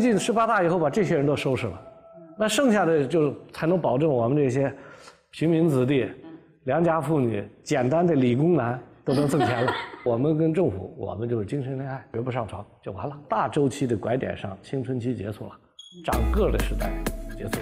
[0.00, 1.78] 最近十八大以后把这些人都收拾了，
[2.38, 4.74] 那剩下的就才能保证我们这些
[5.30, 6.10] 平民子弟、
[6.64, 9.70] 良家妇女、简单的理工男都能挣钱了。
[10.02, 13.14] 我们跟政府，我们就是精神恋爱，绝不上床就完了。
[13.28, 15.50] 大周期的拐点上，青春期结束了，
[16.02, 16.90] 长个的时代
[17.36, 17.58] 结束。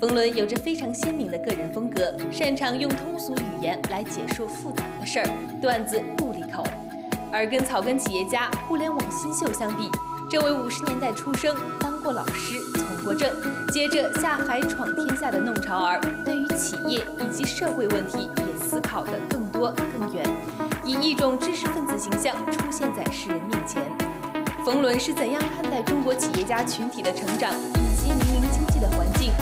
[0.00, 5.26] 冯仑有着非常鲜明的个人风格，擅长用通俗语言来解说复杂的事儿，
[5.62, 6.64] 段子不离口。
[7.32, 9.88] 而跟草根企业家、互联网新秀相比，
[10.32, 13.30] 这位五十年代出生、当过老师、从过政，
[13.70, 20.24] 接着下海闯天下的弄潮儿，对于企业以及社会问题也思考得更多更远，
[20.86, 23.82] 以一种知识分子形象出现在世人面前。
[24.64, 29.32] 冯仑是怎样看待中国企业家群体的成长以及民营经济的环境？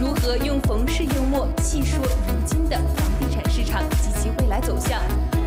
[0.00, 5.02] 如何用冯氏幽默细说如今的房地产市场及其未来走向？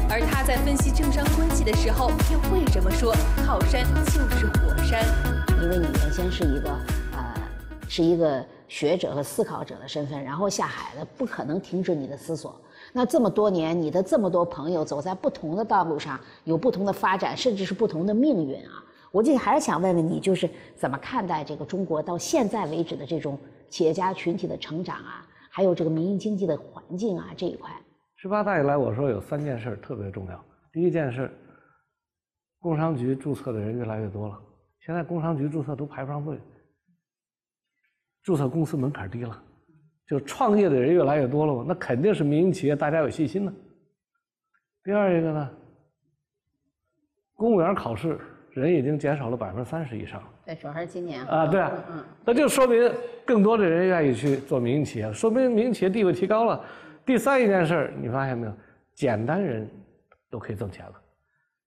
[0.10, 3.14] 而他在分析政商关系的时候，又会这么说
[3.46, 5.04] ：“靠山就是火山。”
[5.62, 6.70] 因为你原先是一个
[7.14, 7.34] 呃，
[7.88, 12.56] 是一个学者和思考者的身份，然后下海了，不可能停止你的思索。
[12.92, 18.84] 那这么多年，你的这么多朋友走在不同的道路上，有不同的发展，甚至是不同的命运啊！
[19.12, 23.38] 我这还是想问问你，就是怎么看待这个中国到现在为止的这种？
[23.70, 27.72] 企业家群体的成长啊，还有这个民营经济的环境啊这一块。
[28.24, 30.46] 十八大以来，我说有三件事特别重要。
[30.72, 31.30] 第一件事，
[32.58, 34.42] 工商局注册的人越来越多了。
[34.80, 36.40] 现在工商局注册都排不上队，
[38.24, 39.44] 注册公司门槛低了，
[40.08, 43.54] 就创业的人越来越多了嘛，那肯定是民营企业大家有信心呢。
[44.86, 45.50] 第二一个呢，
[47.34, 48.18] 公务员考试。
[48.54, 50.22] 人已经减少了百分之三十以上。
[50.46, 51.72] 对，主要是今年啊，对啊，
[52.24, 52.94] 那就说明
[53.26, 56.64] 更多的人愿意去做民营企业，说明民营企业地位提高了。
[57.06, 58.54] 第三一件事儿你发现没有？
[58.94, 59.68] 简单人
[60.30, 60.94] 都可以挣钱了。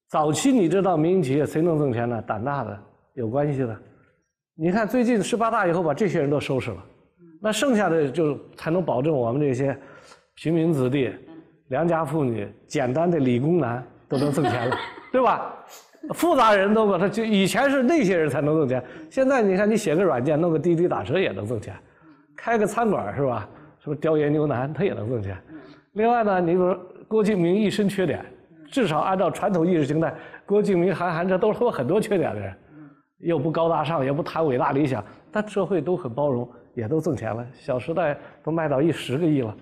[0.09, 2.23] 早期你知道民营企业谁能挣钱呢？
[2.23, 2.79] 胆大的、
[3.15, 3.77] 有关系的。
[4.55, 6.85] 你看最近十八大以后把这些人都收拾了，
[7.43, 9.77] 那剩下的就才能保证我们这些
[10.37, 11.13] 平民子弟、
[11.69, 14.77] 良家妇女、简单的理工男都能挣钱了，
[15.11, 15.53] 对吧？
[16.15, 21.75] 复杂人都把他就以前是那些人才能挣钱，现在你看你写个软件弄个滴滴打车也能挣钱，
[22.37, 23.49] 开个餐馆是吧？
[23.87, 25.41] 是不是雕爷牛腩他也能挣钱？
[25.93, 26.77] 另外呢，你比如
[27.07, 28.27] 郭敬明一身缺点，
[28.67, 30.13] 至少按照传统意识形态，
[30.45, 32.53] 郭敬明、韩寒这都是有很多缺点的人，
[33.19, 37.47] 又不高大上，也不谈伟大理想，但社会都很包容，也都挣钱了。
[37.53, 39.57] 小时代都卖到一十个亿了，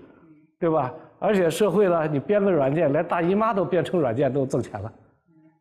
[0.59, 0.91] 对吧？
[1.19, 4.91] 而且社会呢，你编个软件，连大姨妈都编成软件都挣钱了。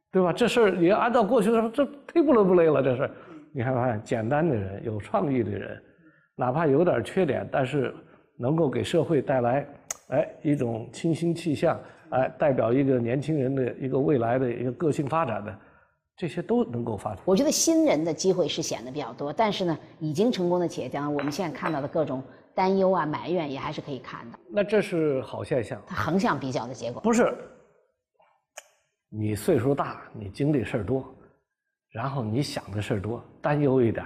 [0.10, 0.32] 对吧？
[0.32, 2.82] 这事儿你要按照过去的说，这忒不伦不类了。
[2.82, 3.12] 这事儿，
[3.52, 5.78] 你看看，简单的人、有创意的人，
[6.38, 7.94] 哪怕有点缺点，但是
[8.38, 9.68] 能够给社会带来，
[10.10, 11.80] 哎，一种清新气象，
[12.10, 15.60] 哎，代表一个年轻人的一个未来的一个个性发展的，
[16.18, 17.24] 这些都能够发展。
[17.26, 22.24] 我觉得新人的机会是显得比较多，但是呢，已经成功的企业家，我们现在看到的各种
[22.54, 24.38] 担忧啊、埋怨，也还是可以看到。
[24.50, 25.82] 那这是好现象。
[25.88, 27.34] 它横向比较的结果不是。
[29.16, 31.06] 你岁数大，你经历事儿多，
[31.92, 34.04] 然后你想的事儿多，担忧一点，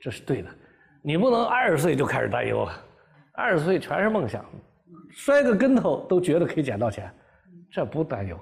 [0.00, 0.50] 这是对的。
[1.02, 2.78] 你不能二十岁就开始担忧啊，
[3.38, 4.44] 二十岁全是梦想，
[5.10, 7.08] 摔个跟头都觉得可以捡到钱，
[7.70, 8.36] 这不担忧。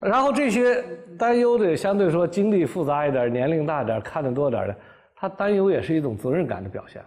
[0.00, 0.82] 然后这些
[1.16, 4.76] 担忧的，相对说经历复杂一点、年龄大点、看得多点的，
[5.14, 7.00] 他担忧也是一种责任感的表现。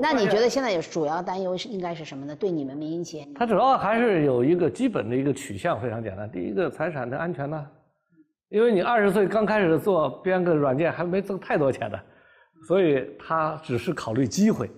[0.00, 2.34] 那你觉得现在有主要担忧是应该是什么呢？
[2.34, 6.30] 对你们民营企业，它主要还是有一个基本的一个取向，非常简单。
[6.30, 7.66] 第一个，财产的安全呢，
[8.48, 11.98] 因为你二十岁刚开始做编个软件，还没挣太多钱呢，
[12.66, 14.70] 所以他只是考虑机会。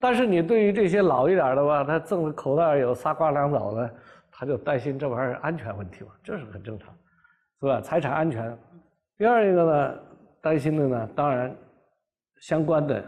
[0.00, 3.94] 但是你对于这些老一点的吧，他挣的口袋有仨瓜两枣的，
[4.32, 6.88] 他就担心这玩意儿安全问题嘛，这是很正常，
[7.60, 7.80] 是吧？
[7.80, 8.58] 财产安全。
[9.18, 9.98] 第二一个呢，
[10.40, 11.54] 担心的呢，当然
[12.40, 13.04] 相关的。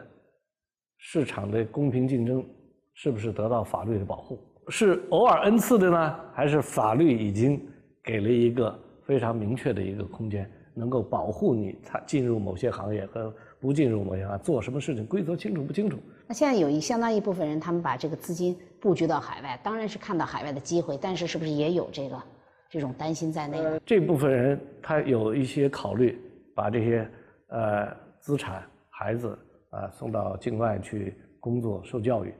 [1.04, 2.46] 市场的公平竞争
[2.94, 4.38] 是不是得到法律的保护？
[4.68, 7.60] 是偶尔恩赐的呢，还是法律已经
[8.04, 15.98] 给了一个非常明确的一个空间，能够保护你他进入某些行业和不进入某些行业做什么事情规则清楚不清楚？
[16.32, 22.22] 现在有一相当一部分人，他们把这个资金布局到海外，当然是看到海外的机会，但是是不是也有这个
[22.70, 23.58] 这种担心在内？
[23.84, 26.18] 这部分人他有一些考虑，
[26.54, 27.10] 把这些
[27.48, 29.38] 呃资产孩子。
[29.72, 32.34] 啊，送到境外去工作、受教育，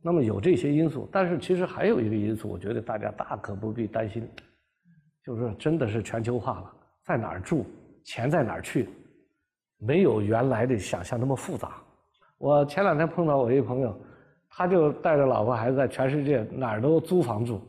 [0.00, 4.26] 那么有这些因素，但是其实还有一个因素，我觉得大家大可不必担心，
[5.22, 6.72] 就是真的是全球化了，
[7.04, 7.66] 在哪儿住，
[8.06, 8.88] 钱在哪儿去，
[9.78, 11.76] 没有原来的想象那么复杂。
[12.40, 13.94] 我前两天碰到我一朋友，
[14.48, 17.60] 他就带着老婆孩子在全世界哪儿都租房住，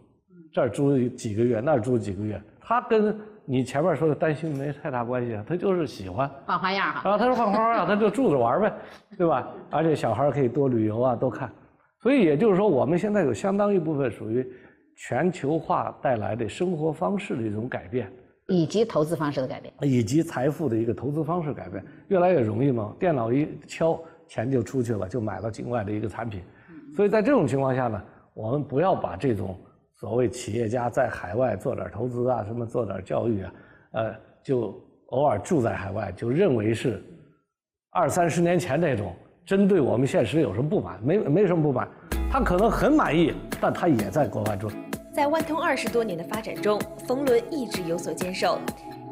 [0.53, 6.29] 这儿租几个月，那儿租几个月，他跟你前面说的担心没太大关系啊，他就是喜欢。
[6.45, 7.09] 换花样哈。
[7.09, 8.73] 啊，他说换花样，他就住着玩呗，
[9.17, 9.45] 对吧？
[9.69, 11.51] 而且小孩可以多旅游啊，多看。
[11.99, 14.47] 所以也就是说，我们现在有相当一部分属于
[14.95, 18.09] 全球化带来的生活方式的一种改变，
[18.47, 22.95] 以及投资方式的改变，以及财富的一个投资方式改变，越来越容易嘛。
[22.97, 23.99] 电脑一敲，
[24.31, 26.41] 钱就出去了，就买了境外的一个产品。
[26.95, 28.01] 所以在这种情况下呢，
[28.33, 29.59] 我们不要把这种
[29.91, 33.53] 所谓企业家在海外做点投资啊，什么做点教育啊，
[33.91, 37.03] 呃，就偶尔住在海外，就认为是
[37.89, 39.13] 二三十年前那种
[39.45, 40.97] 针对我们现实有什么不满？
[41.03, 41.89] 没没什么不满，
[42.31, 44.71] 他可能很满意，但他也在国外住。
[45.13, 48.57] 在万通二十多年的发展中，冯仑一直有所坚守。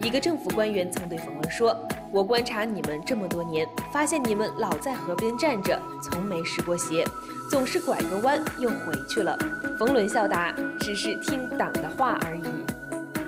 [0.01, 1.75] 一个政府官员曾对冯仑说
[2.11, 7.05] ：“我观察你们这么多年，发现你们老在河边站着，从没湿过鞋，
[7.51, 9.37] 总是拐个弯又回去了。”
[9.77, 10.51] 冯仑笑答
[10.81, 12.43] ：“只是听党的话而已。”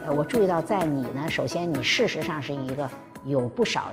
[0.03, 2.89] 呃，我注意到在你呢，首先你事实上是一个
[3.23, 3.91] 有不少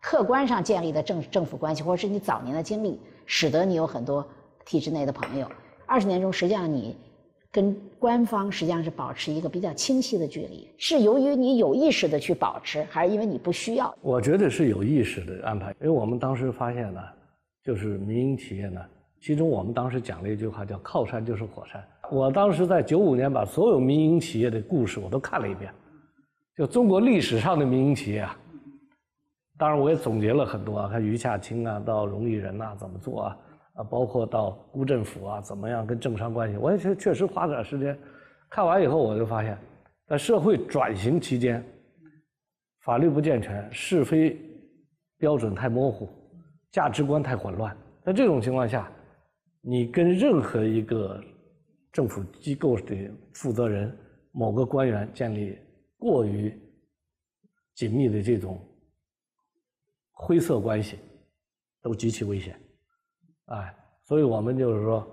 [0.00, 4.26] 客观上建立的政政府关系，或者是你早年的经历，使得你有很多
[4.64, 5.46] 体制内的朋友。
[5.84, 6.96] 二十年中，实际上你。
[7.50, 13.94] 跟官方实际上是保持一个比较清晰的距离，是由于你有意识的去保持，还是因为你不需要？
[14.02, 17.00] 我觉得是有意识的安排，因为我们当时发现呢，
[17.64, 18.80] 就是民营企业呢，
[19.20, 21.82] 其中我们当时讲了一句话，叫“靠山就是火山”。
[22.12, 25.72] 我当时在九五年把所有民营企业的故事我都看了一遍，
[26.54, 28.38] 就中国历史上的民营企业啊，
[29.56, 33.36] 当然我也总结了很多啊，看余下清啊，到荣毅仁呐怎么做啊。
[33.78, 36.56] 啊，包括到乌政府啊，怎么样跟政商关系？
[36.56, 37.96] 我也确确实花点时间
[38.50, 39.56] 看完以后，我就发现，
[40.08, 41.64] 在社会转型期间，
[42.80, 44.36] 法律不健全，是非
[45.16, 46.08] 标准太模糊，
[46.72, 47.76] 价值观太混乱。
[48.02, 48.90] 在这种情况下，
[49.60, 51.22] 你跟任何一个
[51.92, 52.96] 政府机构的
[53.32, 53.96] 负责人、
[54.32, 55.56] 某个官员建立
[55.98, 56.52] 过于
[57.74, 58.60] 紧密的这种
[60.10, 60.98] 灰色关系，
[61.80, 62.58] 都极其危险。
[63.48, 63.74] 哎，
[64.04, 65.06] 所以我们就是说，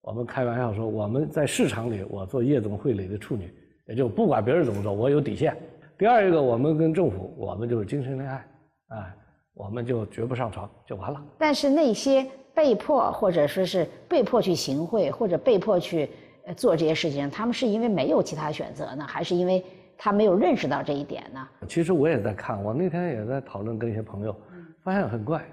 [0.00, 3.52] 我们开玩笑说，我们在市场里，我做夜总会里的处女，
[3.86, 5.56] 也就不管别人怎么说，我有底线。
[5.98, 8.46] 第二一个，我们跟政府，我们就是精神恋爱，
[8.88, 9.14] 哎，
[9.54, 11.22] 我们就绝不上床，就完了。
[11.38, 16.08] 但是那些被迫或者说是被迫去行贿或者被迫去
[16.56, 19.64] 做这些事情，他们是因为没有其他选择呢，还是因为
[19.96, 21.48] 他没有认识到这一点呢？
[21.68, 24.34] 其实我也在看，我那天也在讨论，跟一些朋友，
[24.82, 25.44] 发现很怪。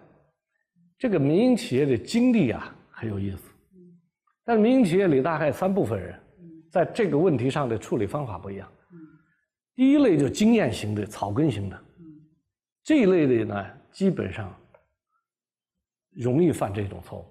[1.00, 3.50] 这个民营企业的经历啊很有意思，
[4.44, 6.14] 但是民营企业里大概三部分人，
[6.70, 8.70] 在这个问题上的处理方法不一样。
[9.76, 11.82] 第一类就经验型的、草根型的，
[12.84, 14.54] 这一类的呢，基本上
[16.12, 17.26] 容易犯这种错误，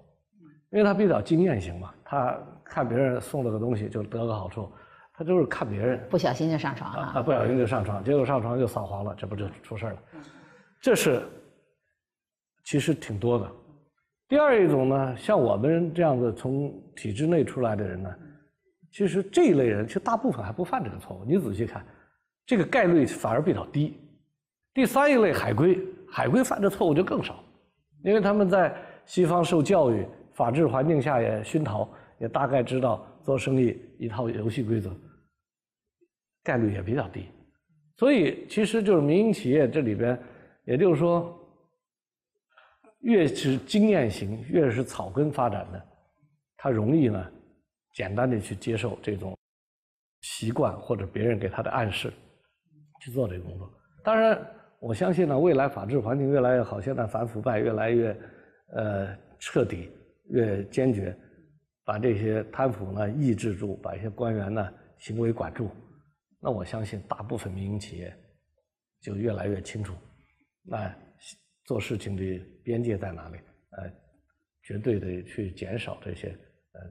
[0.71, 4.67] 因为他比较经验型嘛，他看别人送了个东西就得个好处，
[5.13, 9.97] 他就是看别人，不小心就上床了啊，不小心就上床，结果上床就扫黄了，这不就出事了？
[10.81, 11.21] 这是。
[12.65, 13.51] 其实挺多的。
[14.29, 18.15] 第二一种呢，像我们这样子从体制内出来的人呢，
[18.91, 21.25] 其实这一类人其实大部分还不犯这个错误。
[21.25, 21.83] 你仔细看，
[22.45, 23.97] 这个概率反而比较低。
[24.71, 27.43] 第三一类海归，海归犯的错误就更少，
[28.03, 28.71] 因为他们在
[29.03, 31.89] 西方受教育，法治环境下也熏陶，
[32.19, 34.95] 也大概知道做生意一套游戏规则，
[36.43, 37.25] 概率也比较低。
[37.97, 40.15] 所以其实就是民营企业这里边，
[40.65, 41.35] 也就是说。
[43.01, 45.87] 越是经验型，越是草根发展的，
[46.57, 47.31] 他容易呢，
[47.93, 49.37] 简单的去接受这种
[50.21, 52.11] 习惯或者别人给他的暗示，
[53.01, 53.71] 去做这个工作。
[54.03, 54.37] 当然，
[54.79, 58.19] 我相信呢，未来法治环境越来越好，现在反腐败越来越
[58.73, 59.89] 呃彻底、
[60.29, 61.17] 越坚决，
[61.85, 65.71] 把这些贪腐呢抑制住，把一些官员呢行为管住，
[66.41, 68.13] 那我相信大部分民营企业
[69.01, 69.93] 就越来越清楚，
[70.63, 70.93] 那。
[71.69, 72.23] 做事情的
[72.63, 73.37] 边界在哪里？
[73.77, 73.87] 呃，
[74.63, 76.29] 绝对的去减少这些
[76.73, 76.81] 呃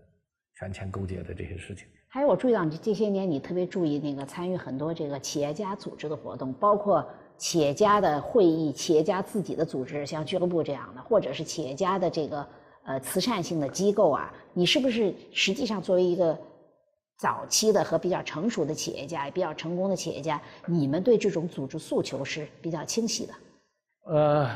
[0.56, 1.84] 权钱勾结的这些事情。
[2.06, 7.04] 还有，我注意到你这些年，你特别注意那个参与很多这个企业家组织的活动，包括
[7.36, 12.48] 企业家的会议、企业家自己的组织，像俱乐部这样的，或者是企业家的这个
[12.84, 14.32] 呃慈善性的机构啊。
[14.52, 16.38] 你是不是实际上作为一个
[17.18, 23.34] 早期的和比较成熟的企业家，也比较成功的企业家，你们对这种组织诉求是比较清晰的？
[24.08, 24.48] 呃，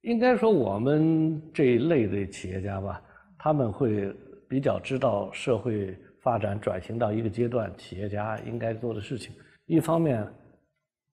[0.00, 3.02] 应该说我们这一类的企业家吧，
[3.38, 4.10] 他们会
[4.48, 9.34] 比较知道社会发展转型到一个阶段，企业家应该做的事情。
[9.66, 10.26] 一方面，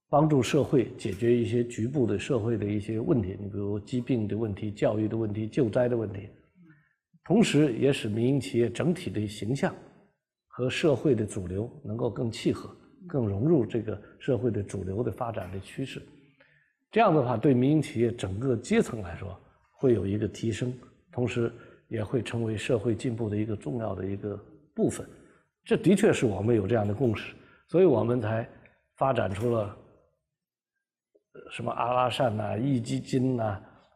[0.09, 6.29] 帮助社会解决一些局部的社会的一些问题，你比如疾病的问题、教育的问题、救灾的问题，
[7.25, 9.75] 同时也使民营企业整体的形象
[10.47, 12.73] 和社会的主流能够更契合，
[13.09, 16.01] 更融入这个社会的主流的发展的趋势。
[16.91, 19.35] 这样的话，对民营企业整个阶层来说
[19.77, 20.73] 会有一个提升，
[21.11, 21.51] 同时
[21.87, 24.37] 也会成为社会进步的一个重要的一个
[24.75, 25.07] 部分。
[25.63, 27.33] 这的确是我们有这样的共识，
[27.67, 28.47] 所以我们才
[28.97, 29.73] 发展出了
[31.51, 33.43] 什么阿拉善呐、壹基金呐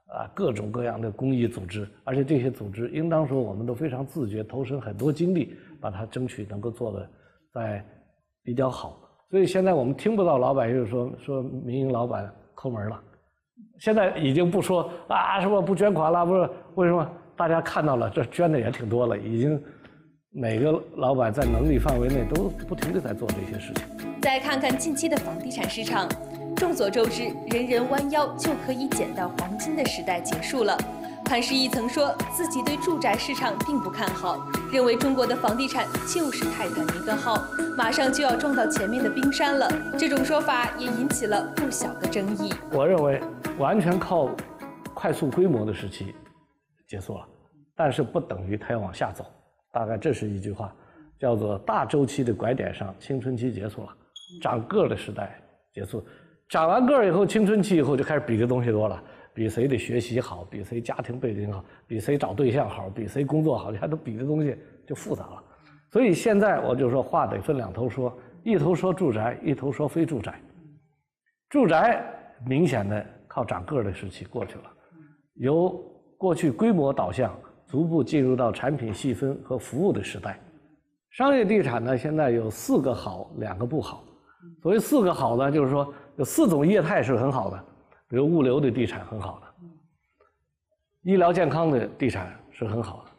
[0.08, 7.10] 啊各种各样的公益组织，而且这些组织应当说我们都非常自觉，投身很多精力，把它争取能够做的
[7.52, 7.86] 在
[8.42, 9.02] 比较好。
[9.30, 13.00] 所以现在我们听不到老板又说说民营老板抠门了，
[13.80, 17.08] 现在已经不说啊什么不捐款了，不是为什么？
[17.36, 19.62] 大家看到了，这捐的也挺多了，已经。
[20.38, 23.86] 每个老板在能力范围内都不停地在做这些事情。
[24.22, 26.10] 再看看近期的房地产市场，
[26.58, 30.78] 众所周知，人人弯腰就可以捡到黄金的时代结束了。
[31.26, 37.44] 潘石屹曾说自己对住宅市场并不看好，认为中国的房地产就是泰坦尼克号，
[37.76, 39.68] 马上就要撞到前面的冰山了。
[39.98, 42.54] 这种说法也引起了不小的争议。
[42.72, 43.20] 我认为，
[43.58, 44.30] 完全靠
[44.94, 46.14] 快速规模的时期
[46.88, 47.26] 结束了，
[47.76, 49.26] 但是不等于它要往下走。
[49.72, 50.72] 大概这是一句话，
[51.20, 53.90] 叫做“大周期的拐点上，青春期结束了，
[54.44, 55.42] 长个儿的时代
[55.74, 56.06] 结束。
[56.48, 59.04] 长完个儿以后，青春期以后就开始比的东西多了，
[59.36, 65.44] 比谁的学习好，比谁家庭背景好，比谁找对象好，比谁工作好，你看都比的东西就复杂了。
[65.92, 70.42] 所以现在我就说话得分两头说，一头说住宅，一头说非住宅。
[71.50, 72.04] 住宅
[72.48, 74.72] 明显的靠长个的时期过去了，
[75.36, 75.70] 由
[76.18, 77.38] 过去规模导向。
[77.68, 80.40] 逐步进入到产品细分和服务的时代。
[81.10, 84.06] 商业地产呢，现在有四个好，两个不好。
[84.62, 87.66] 所谓四个好呢，就是说有四种业态是很好的，
[88.08, 89.48] 比如物流的地产很好的，
[91.02, 93.12] 医疗健康的地产是很好的。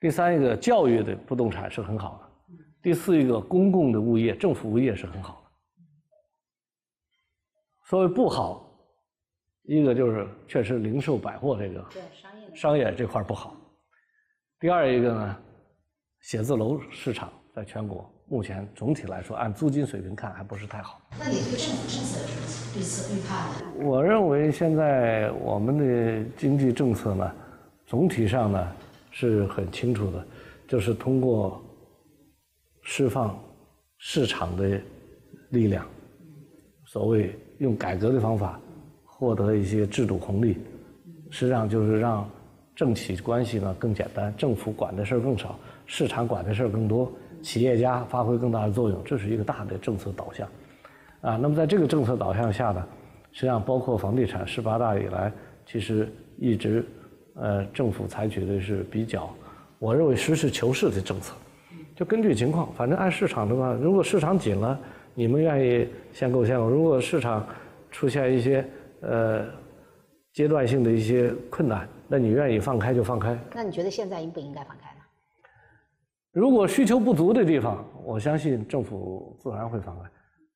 [0.00, 2.54] 第三一个教育的不动产是很好的。
[2.82, 5.50] 第四一个公共的物业、政府物业是很好的。
[7.84, 8.68] 所谓不好，
[9.62, 11.80] 一个就是确实零售百货这个。
[11.92, 12.54] 对商业。
[12.54, 13.56] 商业这块不好，
[14.58, 15.36] 第二一个呢，
[16.20, 21.00] 写字楼市场在全国目前总体来说，按租金水平看还不是太好。
[21.18, 22.18] 那你对政府政策
[22.74, 23.86] 有什么对策预判？
[23.86, 27.30] 我认为现在我们的经济政策呢，
[27.86, 28.68] 总体上呢
[29.10, 30.24] 是很清楚的，
[30.66, 31.62] 就是通过
[32.82, 33.38] 释放
[33.98, 34.80] 市场的
[35.50, 35.86] 力量，
[36.86, 38.60] 所谓用改革的方法
[39.04, 40.56] 获得一些制度红利，
[41.30, 42.28] 实际上就是让。
[42.74, 47.12] 政企关系呢更简单，政府管的事儿更少，市场管的事儿更多，
[47.42, 50.48] 企业家发挥更大的作用，这是一个大的政策导向，
[51.22, 52.86] 啊，那么在这个政策导向下呢，
[53.32, 55.32] 实际上包括房地产十八大以来，
[55.64, 56.84] 其实一直，
[57.34, 59.32] 呃，政府采取的是比较，
[59.78, 61.34] 我认为实事求是的政策，
[61.96, 64.78] 就根据情况，反正按市场的话，如果市场紧了，
[65.14, 67.46] 你们愿意限购限购；如果市场
[67.90, 68.64] 出现一些
[69.00, 69.44] 呃
[70.32, 71.88] 阶段性的一些困难。
[72.08, 73.38] 那你愿意放开就放开。
[73.54, 75.00] 那你觉得现在应不应该放开呢？
[76.30, 80.04] 如果需求不足的地方，我相信政府自然会放开；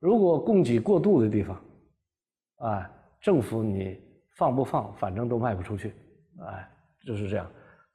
[0.06, 1.60] 如果供给过度的地方，
[2.58, 2.88] 啊，
[3.20, 3.98] 政府你
[4.36, 5.92] 放不放，反正都卖不出去，
[6.46, 6.68] 哎，
[7.04, 7.44] 就是这样。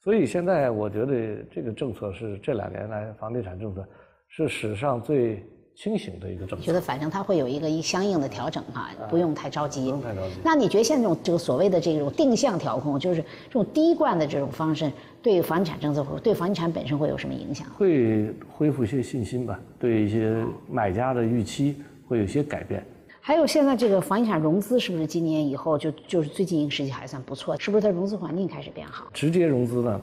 [0.01, 3.87] 所以现在我觉得这个政策是这两年来房地产政策
[4.27, 5.41] 是史上最。
[5.73, 9.83] 清醒的一个政策，觉得反正它会有一个一相应的调整哈，不用太着急。
[9.83, 10.35] 不用太着急。
[10.43, 14.91] 那你觉得现在这种这个所谓的这种定向调控，就是这种滴灌的这种方式，
[15.23, 17.65] 对房地产政策会对房地产本身会有什么影响？
[17.69, 22.85] 会恢复一些信心吧，对一些买家的预期会有些改变。
[23.21, 27.57] 还有现在这个房地产融资是不是今年以后就就是最近一个时期还算不错？
[27.59, 29.07] 是不是它融资环境开始变好？
[29.13, 30.01] 直接融资呢，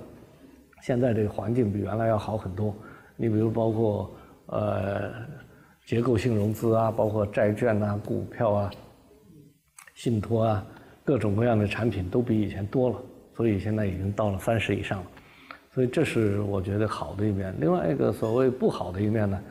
[0.83, 2.75] 现在这个环境比原来要好很多。
[3.17, 4.11] 你比如包括
[4.47, 5.13] 呃。
[5.89, 8.71] 结构性融资啊，包括债券啊、股票啊、
[9.95, 10.63] 信托啊，
[11.03, 12.97] 各种各样的产品都比以前多了，
[13.35, 15.07] 所以现在已经到了三十以上了。
[15.73, 17.57] 所以这是我觉得好的一面。
[17.59, 19.43] 另外一个所谓不好的一面呢，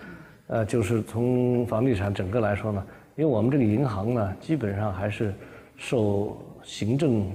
[0.47, 2.83] 呃，就是从房地产整个来说呢，
[3.15, 5.33] 因为我们这个银行呢，基本上还是
[5.75, 7.29] 受行政，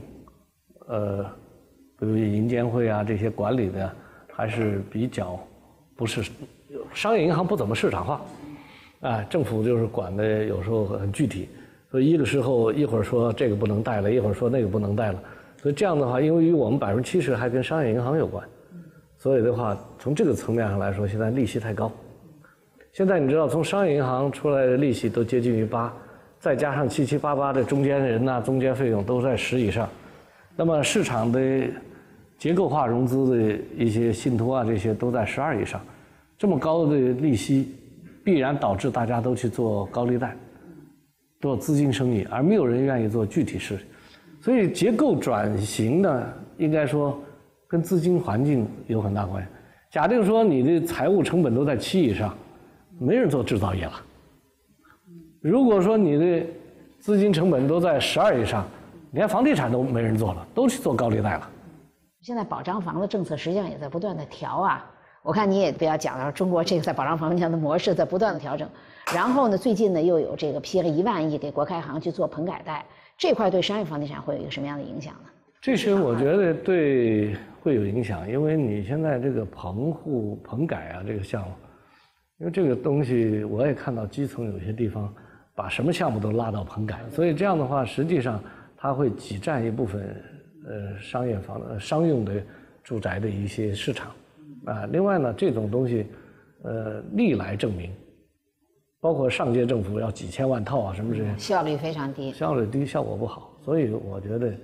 [0.89, 1.23] 呃，
[1.99, 3.93] 比如银监会啊这些管理的，
[4.33, 5.39] 还是比较
[5.95, 6.23] 不是
[6.95, 8.21] 商业银行不怎么市场化。
[9.01, 11.49] 啊，政府就是管的有时候很具体，
[11.91, 15.23] 所以一个时候一会儿说这个不能贷了，一会儿说那个不能贷了，
[15.61, 18.49] 所以这样的话，因为于我们百分之七十还跟商业银行有关，
[19.19, 21.93] 所以的话，从这个层面上来说，现在利息太高。
[22.93, 25.93] 现在你知道，从商业银行出来的利息都接近于八，
[26.39, 29.89] 再加上七七八八的中间人呐、中间费用都在十以上，
[30.57, 31.41] 那么市场的
[32.39, 35.81] 结构化融资的一些信托啊，这些都在十二以上，
[36.39, 37.77] 这么高的利息。
[38.25, 40.37] 必然导致大家都去做高利贷，
[41.41, 43.77] 做资金生意，而没有人愿意做具体事。
[44.41, 47.21] 所以结构转型呢，应该说
[47.67, 49.49] 跟资金环境有很大关系。
[49.91, 52.33] 假定说你的财务成本都在七以上，
[53.03, 53.93] 没人做制造业了。
[55.41, 56.47] 如果说你的
[57.01, 58.65] 资金成本都在十二以上，
[59.11, 61.51] 连房地产都没人做了，都去做高利贷了。
[62.21, 64.89] 现在保障房的政策实际上也在不断的调啊。
[65.23, 68.69] 我看你也不要讲了，中国这个在保障房地产的模式在不断的调整。
[69.13, 72.85] 然后呢，最近呢又有这个批了一万亿给国开行去做棚改贷，
[73.19, 75.29] 这块对商业房地产会有一个什么样的影响呢？
[75.61, 81.49] 这些我觉得对会有影响，因为你现在这个棚户棚改啊这个项目，
[82.43, 85.11] 因为这个东西我也看到基层有些地方
[85.55, 88.43] 把什么项目都拉到棚改，所以这样的话实际上
[88.77, 90.15] 它会挤占一部分。
[90.65, 92.41] 呃，商业房、商用的
[92.85, 94.13] 住宅的一些市场，
[94.65, 96.07] 啊，另外呢，这种东西，
[96.63, 97.91] 呃，历来证明，
[99.01, 103.51] 包括上届政府要几千万套啊，什么这些，效率非常低，效率低，效果不好。
[103.65, 104.55] 所以我觉得，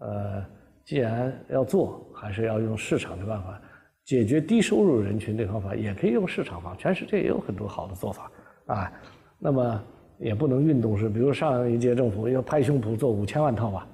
[0.00, 0.42] 呃，
[0.82, 3.60] 既然要做，还是要用市场的办法
[4.04, 8.30] 解决低收入人群的方法，也可以用市场方，全世界也有很多好的做法
[8.66, 8.92] 啊。
[9.38, 9.82] 那么
[10.18, 13.86] 也不能运动式，比如上一届政府要拍胸脯做五千万套吧。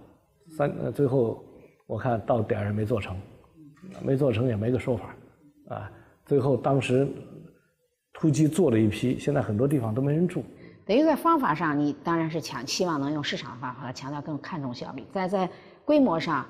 [0.56, 1.44] 三，最后
[1.86, 3.16] 我看到点儿也没做成，
[4.02, 5.14] 没做成也没个说法，
[5.68, 5.90] 啊，
[6.26, 7.08] 最后当时
[8.12, 10.44] 突击做了一批，现在很多地方都没人住。
[10.84, 15.04] 等于在方法上，你当然是强希望能用市场方法强调更看重效率。
[15.12, 15.48] 在在
[15.84, 16.44] 规模上，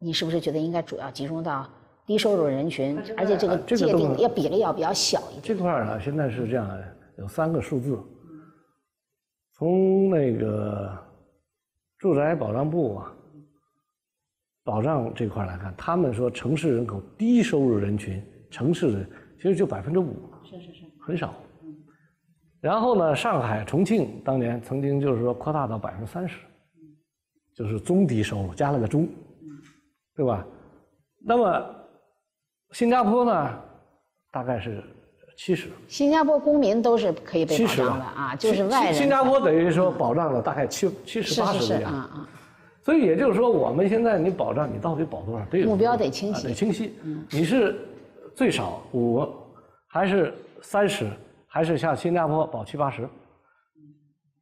[0.00, 1.68] 你是不是觉得应该主要集中到
[2.08, 5.42] 低收入人群，而且这个界定要比例要比较小一点。
[5.42, 8.02] 这块儿呢，现在是这样的，有三个数字，
[9.52, 10.90] 从那个
[11.98, 13.12] 住宅保障部啊。
[14.64, 21.34] 保障这块来看，他们说城市人口低收入人群，城市的其实就百分之五，是是是，很少。
[22.60, 26.38] 然后呢，上海、重庆当年曾经就是说扩大到百分之三十，
[27.54, 29.08] 就是中低收入加了个中，
[30.14, 30.46] 对吧？
[31.24, 31.74] 那么
[32.72, 33.58] 新加坡呢，
[34.30, 34.82] 大概是
[35.36, 35.68] 七十。
[35.88, 38.94] 新加坡公民都是可以被保障的啊，就是外人。
[38.94, 42.08] 新加坡等于说保障了大概七七十八十的样子。
[42.82, 45.44] 所以也就是说，我们现在你保障你到底保多少？
[45.50, 46.94] 对目标得清晰，得清晰。
[47.30, 47.76] 你是
[48.34, 49.26] 最少五，
[49.88, 51.06] 还是三十，
[51.46, 53.08] 还是像新加坡保七八十？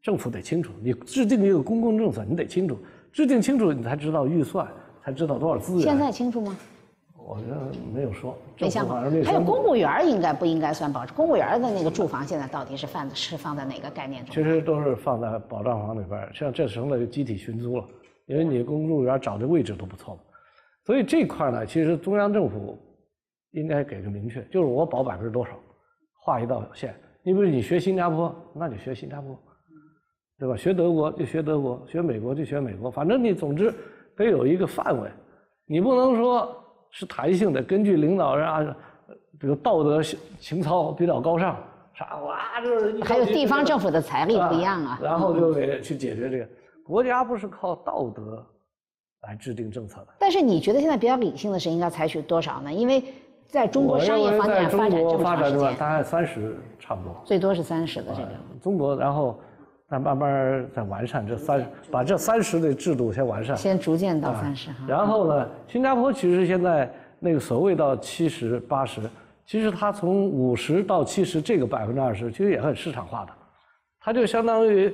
[0.03, 0.73] 政府得清楚。
[0.81, 2.79] 你制定一个公共政策，你得清楚，
[3.13, 4.67] 制定清楚，你才知道预算，
[5.05, 5.83] 才知道多少资源。
[5.83, 6.57] 现在清楚吗？
[7.29, 7.57] 我觉得
[7.93, 8.37] 没有说。
[8.61, 9.01] 没想好。
[9.25, 11.15] 还有公务员应该不应该算保障？
[11.17, 14.35] 公务员的那个住房现在到底是放是放在哪个概念中？
[14.35, 17.85] 其实都是放在保障房里边，像这成了集体寻租了。
[18.27, 20.21] 因为你公务员找的位置都不错嘛，
[20.85, 22.77] 所以这块呢，其实中央政府
[23.53, 25.53] 应该给个明确，就是我保百分之多少，
[26.25, 26.93] 画一道线。
[27.23, 29.39] 你比如你学新加坡，那就学新加坡，
[30.41, 30.57] 对吧？
[30.57, 33.73] 学德国就学德国，学美国就学美国，反正你总之
[34.17, 35.09] 得有一个范围，
[35.65, 36.53] 你不能说
[36.91, 38.77] 是弹性的，根据领导人啊，
[39.39, 40.03] 这个道德
[40.41, 41.57] 情操比较高尚，
[41.95, 46.49] 啥哇就是还有地方政府的财力不一样啊，然后就得去解决这个。
[46.85, 48.45] 国家不是靠道德
[49.23, 50.09] 来制定政策的。
[50.19, 52.73] 但是你觉得现在比较理性的是应该采取多少呢？
[52.73, 53.03] 因为
[53.49, 57.17] 在中国商业房地产发展这么长时间，大概三十差不多。
[57.25, 58.29] 最多是三十的这个。
[58.63, 59.39] 中国，然后
[59.89, 63.57] 再慢慢再完善这三，把这三十的制度先完善。
[63.57, 64.71] 先逐渐到三十。
[64.87, 69.01] 然后呢，新加坡其实现在那个所谓到七十八十，
[69.45, 73.33] 其实它从五十到七十这个百分之二十，其实也很市场化的，
[74.01, 74.93] 它就相当于。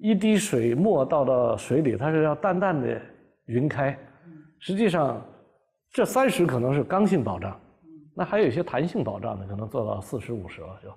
[0.00, 3.00] 一滴水沫倒到水里，它是要淡淡的
[3.46, 3.96] 匀开。
[4.58, 5.24] 实际上，
[5.92, 7.58] 这三十可能是刚性保障，
[8.14, 10.90] 那还有一些弹性保障的，可能做到四十五十了就。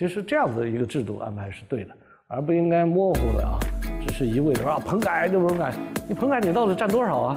[0.00, 1.90] 其实这样子的一个制度安排是对的，
[2.26, 3.60] 而不应该模糊的啊，
[4.00, 5.74] 只是一味的说啊棚改就棚改，
[6.08, 7.34] 你棚改你到底占多少啊？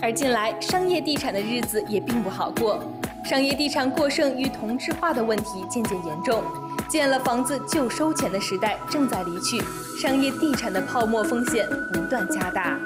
[0.00, 2.82] 而近来商业地产的日子也并不好过，
[3.26, 6.42] 商业地产过剩与同质化的问题渐渐严重。
[6.88, 9.60] 建了房子就收钱的时代正在离去，
[10.00, 12.80] 商业地产的泡沫风险不断加大。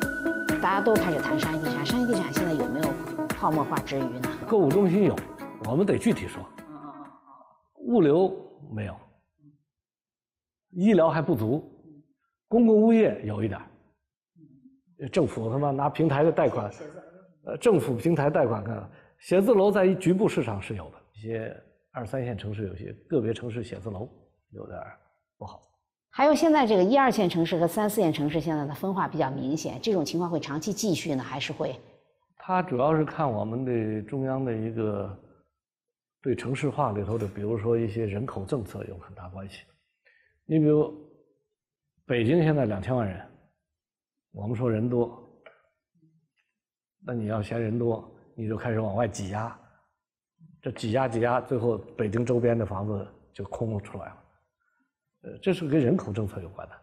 [0.61, 2.89] 大家都开始谈商业地产，商业地产现在有没有
[3.29, 4.23] 泡沫化之余呢？
[4.49, 5.15] 购物中心有，
[5.71, 6.43] 我们得具体说。
[7.87, 8.35] 物流
[8.71, 8.97] 没有，
[10.71, 11.65] 医疗还不足，
[12.49, 13.61] 公共物业有一点。
[15.13, 16.71] 政府他妈拿平台的贷款，
[17.45, 21.55] 呃，政府平台贷款看，写字楼在局部市场是有的一些。
[21.93, 24.07] 二三线城市有些个别城市写字楼
[24.51, 24.79] 有点
[25.39, 25.63] 不好，
[26.11, 31.75] 还有现在这个一二线城市和三四线城市现在的分化比较明显，这种情况会长期继续呢，还是会？
[32.37, 35.19] 它主要是看我们的中央的一个
[36.27, 39.61] 对城市化里头的，比如说一些人口政策有很大关系。
[40.45, 40.93] 你比如
[42.05, 43.25] 北京现在两千万人，
[44.33, 45.25] 我们说人多，
[47.07, 49.57] 那你要嫌人多，你就开始往外挤压，
[50.61, 54.25] 这挤压挤压，最后北京周边的房子就空了出来了。
[55.23, 56.75] 呃，这是跟人口政策有关的。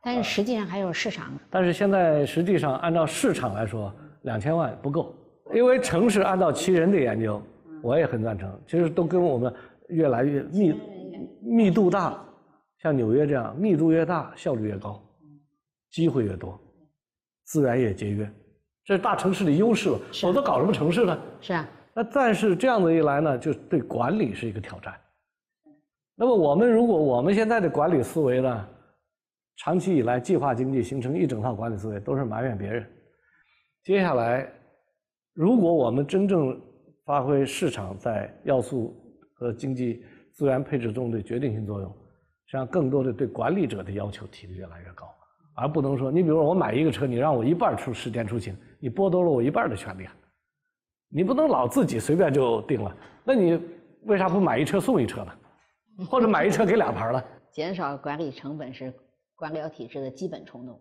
[0.00, 1.32] 但是实际上还有市场。
[1.50, 5.12] 但是现在实际上按照市场来说，两千万不够，
[5.52, 7.42] 因为城市按照其人的研究，
[7.82, 9.52] 我也很赞成，其实都跟我们
[9.88, 10.74] 越来越密
[11.42, 12.22] 密度大，
[12.78, 15.02] 像纽约这样，密度越大，效率越高，
[15.90, 16.58] 机会越多，
[17.44, 18.30] 资源也节约，
[18.84, 19.98] 这是大城市的优势了。
[20.12, 21.18] 否则搞什么城市呢？
[21.40, 21.68] 是啊。
[21.94, 24.94] 那但是这样子一来呢，就对管理是一个挑战。
[26.14, 28.68] 那么我们如果我们现在的管理思维呢？
[29.58, 32.90] 长期以来，计划经济形成一整套管理思维，都是埋怨别人。
[33.84, 34.50] 接下来，
[35.34, 36.58] 如果我们真正
[37.04, 38.94] 发挥市场在要素
[39.34, 41.90] 和经济资源配置中的决定性作用，
[42.46, 45.06] 实际上更多的对管理者的要求提得越来越高，
[45.54, 50.14] 而不能说，你比如说我买一个车，你让我一半出时间出行，你剥夺了我一半的权利啊！
[51.08, 53.60] 你不能老自己随便就定了，那你
[54.04, 55.32] 为啥不买一车送一车呢？
[56.08, 57.24] 或者买一车给俩牌了？
[57.50, 58.92] 减少管理成本是。
[59.34, 60.80] 官僚体制的基本冲动。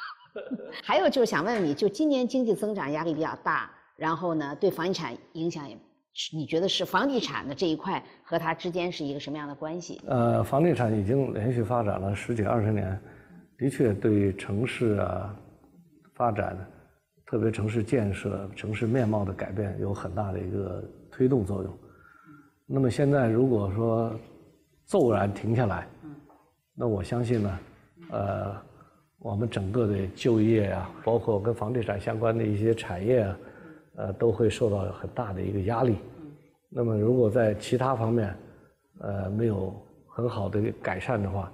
[0.82, 5.76] 还有就是想问问你，就今年经济增长压力比较大，然后呢，对房地产影响也，
[6.32, 10.00] 你觉得是房地产的这一块和它之间是一个什么样的关系？
[10.06, 13.00] 呃，房地产已经连续发展了十几二十年，
[13.58, 15.34] 的确对城市啊
[16.14, 16.56] 发展，
[17.26, 21.78] 特别城市建设、城市面貌的改变有很大的一个推动作用。
[22.66, 24.12] 那么现在如果说
[24.86, 25.86] 骤然停下来，
[26.74, 27.58] 那我相信呢。
[28.10, 28.54] 呃，
[29.18, 33.36] 我们整个的就业啊，包括跟房地产相关的一些产业啊，
[33.96, 35.96] 呃，都会受到很大的一个压力。
[36.68, 38.34] 那么，如果在其他方面，
[39.00, 39.74] 呃，没有
[40.06, 41.52] 很好的改善的话，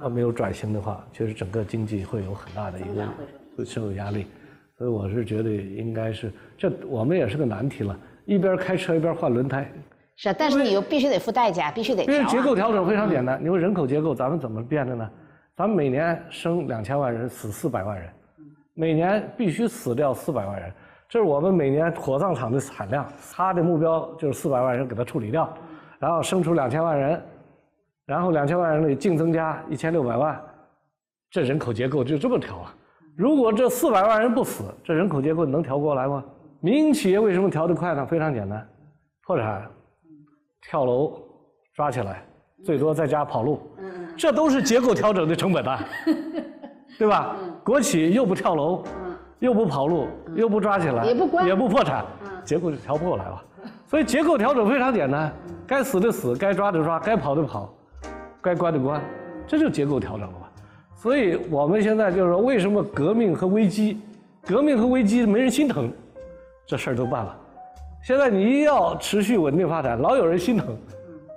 [0.00, 3.08] 啊，没有转型的话，确实整个经济会有很大的一个
[3.56, 4.26] 会受压力。
[4.76, 9.70] 所以，我是觉得应该是这，我们也是个难题了，一边开车一边换轮胎。
[10.16, 12.04] 是啊，但是你又必须得付代价，必须得。
[12.04, 15.10] 因为结构调整非常简单，你说人口结构咱们怎么变的呢？
[15.56, 18.10] 咱们每年生两千万人，死四百万人，
[18.74, 20.72] 每年必须死掉四百万人，
[21.08, 23.06] 这是我们每年火葬场的产量。
[23.32, 25.52] 它的目标就是四百万人给它处理掉，
[25.98, 27.22] 然后生出两千万人，
[28.06, 30.40] 然后两千万人里净增加一千六百万，
[31.30, 32.74] 这人口结构就这么调啊。
[33.16, 36.24] 如果这四百万人不死，这人口结构能调过来吗？
[36.60, 38.04] 民营企业为什么调得快呢？
[38.06, 38.66] 非常简单，
[39.26, 39.70] 破产、
[40.62, 41.22] 跳楼、
[41.74, 42.26] 抓起来，
[42.64, 43.60] 最多在家跑路。
[44.16, 45.78] 这都是结构调整的成本呐，
[46.98, 47.36] 对吧？
[47.62, 48.82] 国企又不跳楼，
[49.38, 52.04] 又不跑路，又不抓起来，也不关，也不破产，
[52.44, 53.42] 结构就调不过来了。
[53.86, 55.32] 所以结构调整非常简单，
[55.66, 57.72] 该死的死，该抓的抓，该跑的跑，
[58.40, 59.00] 该关的关，
[59.46, 60.46] 这就结构调整了嘛。
[60.94, 64.00] 所以我们现在就是说，为什么革命和危机，
[64.46, 65.92] 革命和危机没人心疼，
[66.66, 67.36] 这事儿都办了。
[68.02, 70.76] 现在你一要持续稳定发展，老有人心疼，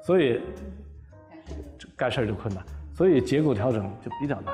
[0.03, 0.41] 所以。
[1.95, 4.53] 干事儿就困难，所以结构调整就比较难。